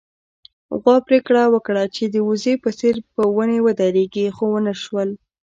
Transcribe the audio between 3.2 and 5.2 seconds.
ونې ودرېږي، خو ونه شول